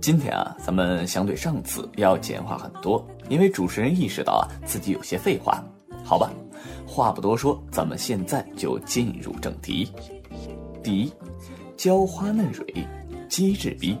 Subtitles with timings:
[0.00, 5.62] 今天啊，咱们相对上次要简化很多，因为主持人意识到啊自己有些废话。
[6.04, 6.30] 好吧，
[6.86, 9.90] 话不多说，咱们现在就进入正题。
[10.82, 11.12] 第一，
[11.76, 12.64] 娇花嫩蕊，
[13.28, 13.98] 机智逼。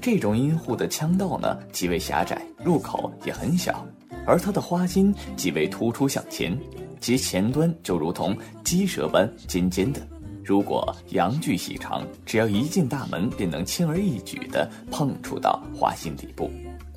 [0.00, 3.86] 这种阴户的腔道呢极为狭窄，入口也很小，
[4.24, 6.56] 而它的花心极为突出向前，
[7.00, 10.00] 其前端就如同鸡舌般尖尖的。
[10.46, 16.48] 如果阳具细长，只要一进大门，便能轻而易举地碰触到花心底部。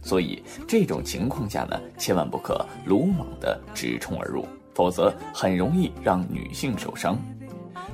[0.03, 7.17] 所以这种情况下呢，千万不可鲁莽地直冲而入，否则很容易让女性受伤。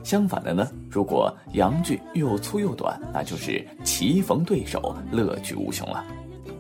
[0.04, 6.04] 相反的呢，如果阳具又粗又短，那就是棋逢对手，乐趣无穷了。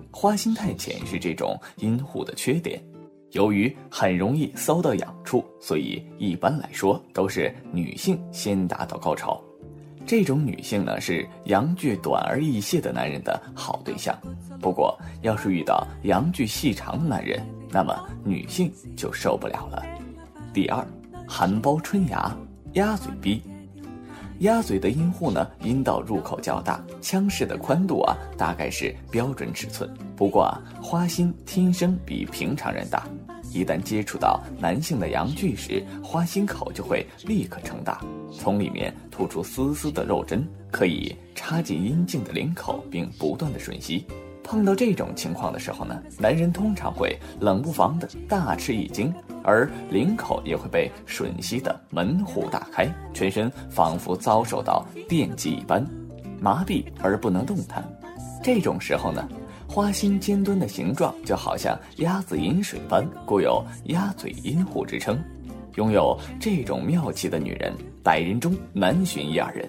[0.09, 2.81] 花心太浅是这种阴户的缺点。
[3.35, 9.39] 由于很容易搔到痒处，所以一般来说都是女性先达到高潮。
[10.05, 14.17] 这种女性呢是阳具短而易泄的男人的好对象。
[14.61, 19.83] 不过，要是遇到阳具细长的男人，那么女性就受不了了。
[20.53, 20.87] 第二，
[21.27, 22.33] 含苞春芽，
[22.73, 23.41] 鸭嘴逼。
[24.39, 29.89] 鸭嘴的阴户呢，阴道入口较大，腔室的宽度啊，大概是标准尺寸。
[30.15, 33.07] 不过啊，花心天生比平常人大，
[33.53, 44.05] 一旦接触到男性的阳具时，花心口就会立刻撑大，从里面吐出丝丝的肉针，可以插进阴茎的领口，并不断的吮吸。
[44.45, 49.11] 碰到这种情况的时候呢，男人通常会冷不防的大吃一惊，
[49.43, 55.83] 而领口也会被吮吸的门户大开，全身仿佛遭受到电击一般，
[56.39, 57.83] 麻痹而不能动弹。
[58.43, 59.27] 这种时候呢，
[59.67, 65.19] 花心尖端的形状就好像鸭子饮水般，故有鸭嘴阴户之称。
[65.73, 69.67] 拥有这种妙器的女人，百人中难寻一二人。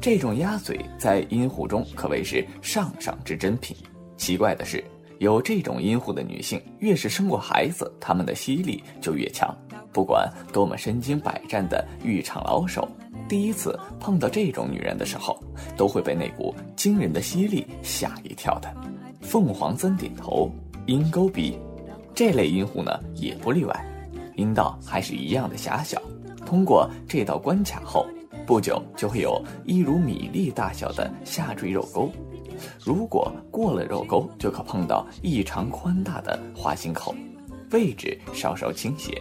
[0.00, 3.76] 这种鸭嘴在阴户中可谓是上上之珍品。
[4.16, 4.82] 奇怪的是，
[5.18, 9.54] 有这种阴户的女性，越是生过孩子，她们的吸力就越强。
[9.92, 12.86] 不管多么身经百战的浴场老手，
[13.28, 15.42] 第一次碰到这种女人的时候，
[15.76, 18.74] 都会被那股惊人的吸力吓一跳的。
[19.20, 20.50] 凤凰三点头，
[20.86, 21.58] 阴沟鼻，
[22.14, 23.86] 这类阴户呢也不例外，
[24.34, 26.00] 阴道还是一样的狭小。
[26.44, 28.06] 通过这道关卡后。
[28.46, 32.08] 不久就会有一如米粒大小的下坠肉沟，
[32.84, 37.14] 如果过了肉沟，就可碰到异常宽大的花心口，
[37.72, 39.20] 位置稍稍倾斜。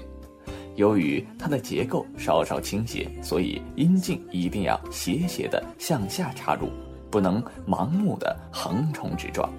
[0.76, 6.70] 由于它的结构稍稍倾斜，所以阴茎一定要斜斜的向下插入，
[7.10, 9.50] 不能盲目的横冲直撞，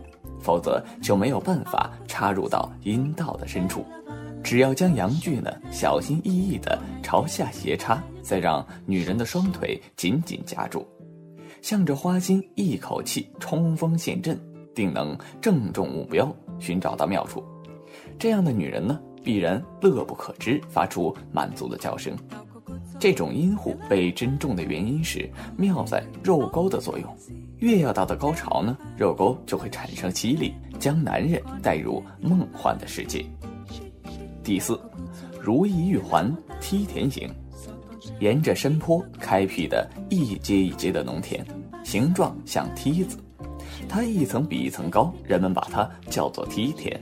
[0.41, 3.85] 否则就没有办法插入到阴道的深处。
[4.45, 10.87] 只要将阳具呢小心翼翼地朝下斜插，再让女人的双腿紧紧夹住，
[11.67, 14.41] 向着花心一口气冲锋陷阵，
[14.73, 17.43] 定能正中目标，寻找到妙处。
[18.21, 22.17] 这样的女人呢，必然乐不可支，发出满足的叫声。
[23.01, 27.17] 这种阴户被珍重的原因是妙在肉沟的作用，
[27.59, 33.27] 越要到的高潮呢，肉沟就会产生吸力，将男人带入梦幻的世界。
[34.45, 34.81] 第四，
[35.41, 37.29] 如意玉环梯田型，
[38.21, 41.45] 沿着山坡开辟的一阶一阶的农田，
[41.85, 43.19] 形状像梯子，
[43.89, 46.99] 它一层比一层高，人们把它叫做梯田。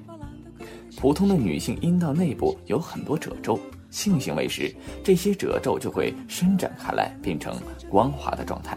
[0.97, 3.59] 普通的女性阴道内部有很多褶皱，
[3.91, 7.57] 性行为时这些褶皱就会伸展开来，变成
[7.89, 8.77] 光滑的状态，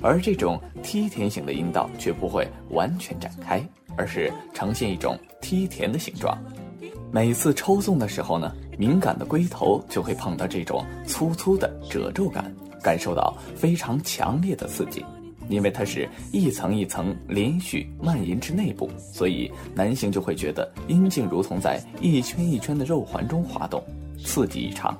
[0.00, 3.60] 而这种梯田型的阴道却不会完全展开，
[3.96, 6.36] 而是呈现一种梯田的形状。
[7.10, 15.04] 每次抽送的时候呢，敏感的龟头就会碰到这种粗粗的褶皱感，感受到非常强烈的刺激。
[15.48, 23.82] 因为它是一层一层连续蔓延至内部，所以男性就会觉得阴茎如同在一圈一圈的肉环中滑动，
[24.22, 24.94] 刺激异常。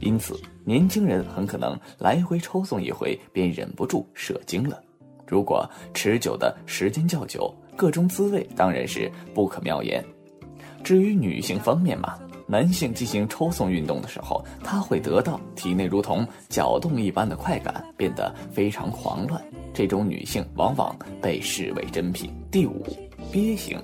[0.00, 4.78] 因此，年轻人很可能来回抽送一回便忍不住射精了。
[5.26, 10.04] 如果持久的时间较久，各种滋味当然是不可妙言。
[10.82, 19.42] 至于女性方面嘛，男性进行抽送运动的时候，他会得到体内如同搅动一般的快感，变得非常狂乱。
[19.72, 22.30] 这种女性往往被视为珍品。
[22.50, 22.84] 第五，
[23.30, 23.80] 鳖形，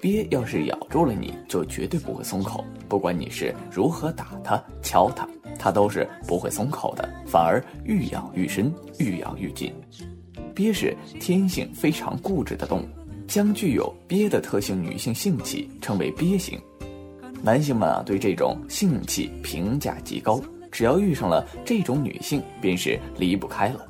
[0.00, 5.26] 鳖要是咬住了你，就绝对不会松口，不管你是如何打它、敲它，
[5.58, 9.72] 它都是不会松口的，反而愈咬愈深，愈咬愈紧。
[10.54, 12.86] 鳖是天性非常固执的动物，
[13.30, 16.60] 将具有鳖的特性女性性器称为憋型。
[17.40, 20.42] 男性们啊，对这种性器评价极高，
[20.72, 23.86] 只要遇上了这种女性，便是离不开了。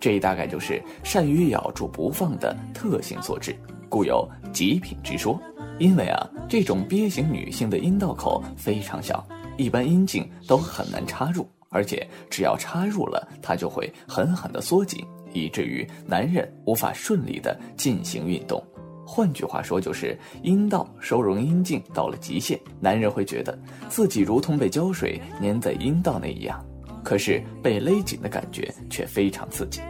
[0.00, 3.54] 这大概就是善于咬住不放的特性所致。
[3.90, 5.38] 故有极品之说，
[5.78, 9.22] 因为啊，这种憋型女性的阴道口非常小，
[9.58, 15.04] 一般阴茎都很难插入，而且只要插入了，它就会狠狠地缩紧，
[15.34, 18.64] 以至于男人无法顺利地进行运动。
[19.10, 23.58] 换句话说，就是阴道收容阴茎到了极限，男人会觉得
[23.88, 26.62] 自己如同被胶水粘在阴道内一样，
[27.02, 29.80] 可是被勒紧的感觉却非常刺激。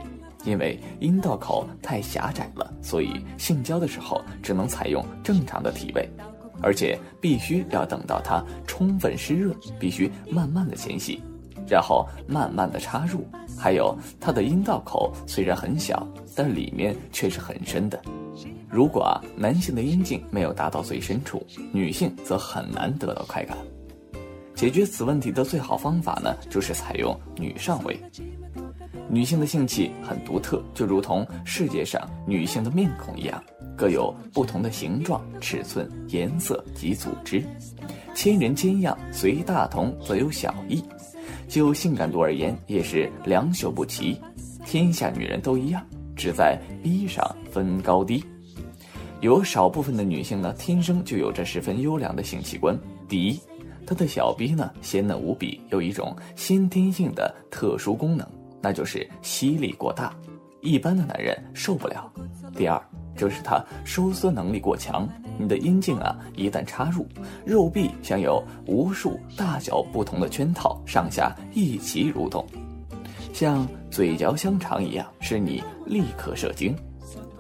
[0.45, 6.09] 因为阴道口太狭窄了，所以性交的时候只能采用正常的体位，
[6.63, 11.21] 而且必须要等到它充分湿润，必须慢慢的前戏，
[11.69, 13.27] 然后慢慢的插入。
[13.59, 16.07] 还有它的阴道口虽然很小，
[16.37, 18.01] 但里面却是很深的。
[18.71, 23.57] 如果啊男性的阴茎没有达到最深处，女性则很难得到快感。
[24.55, 27.99] 解决此问题的最好方法呢，就是采用女上位。
[29.09, 33.43] 女性的性器很独特，就如同世界上女性的面孔一样，
[33.77, 37.43] 各有不同的形状、尺寸、颜色及组织。
[38.15, 40.85] 千人千样，随大同则有小异。
[41.47, 44.21] 就性感度而言，也是两朽不齐。
[44.67, 45.83] 天下女人都一样，
[46.15, 48.23] 只在逼上分高低。
[49.21, 52.79] 有少部分的女性呢，天生就有着十分优良的性器官。
[53.09, 53.41] 第一，
[53.85, 58.27] 她的小逼呢鲜嫩无比，有一种先天性的特殊功能。
[58.61, 60.15] 那就是吸力过大，
[60.61, 62.09] 一般的男人受不了。
[62.57, 62.81] 第二，
[63.17, 67.05] 就是它收缩能力过强，你的阴茎啊，一旦插入，
[67.45, 72.47] 肉壁像有无数大小不同的圈套，上下一起蠕动，
[73.33, 76.73] 像嘴嚼香肠一样，使你立刻射精。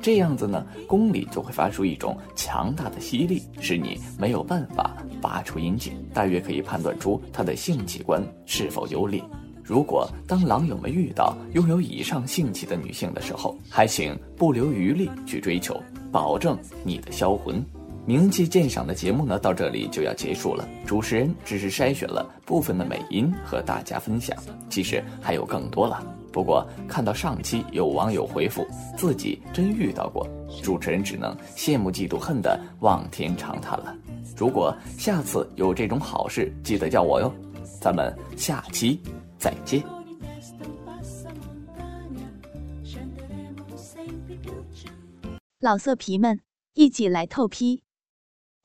[0.00, 9.23] 这样子呢，宫里就会发出一种强大的吸力，使你没有办法拔出阴茎，大约可以判断出他的性器官是否优劣。
[9.62, 15.79] 如果当狼友们遇到拥有以上性器的女性的时候，还请不留余力去追求，
[16.11, 17.62] 保证你的销魂。
[18.08, 20.66] 名气鉴赏的节目呢，到这里就要结束了。
[20.87, 24.34] 主持人只是筛选了部分的美音和大家分享，
[24.70, 26.02] 其实还有更多了。
[26.32, 28.66] 不过看到上期有网友回复
[28.96, 30.26] 自己真遇到过，
[30.62, 33.94] 主持人只能羡慕嫉妒恨的望天长叹了。
[34.34, 37.31] 如果下次有这种好事，记得叫我哟。
[37.78, 38.99] 咱们下期。
[39.37, 39.82] 再见。
[45.60, 46.40] 老色皮们，
[46.72, 47.82] 一起来透批！